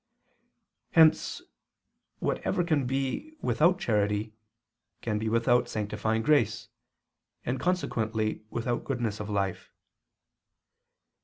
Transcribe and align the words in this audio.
Hence 0.93 1.43
whatever 2.17 2.63
can 2.63 2.87
be 2.87 3.33
without 3.39 3.77
charity 3.77 4.33
can 5.03 5.19
be 5.19 5.29
without 5.29 5.69
sanctifying 5.69 6.23
grace, 6.23 6.69
and 7.45 7.59
consequently 7.59 8.43
without 8.49 8.83
goodness 8.83 9.19
of 9.19 9.29
life. 9.29 9.69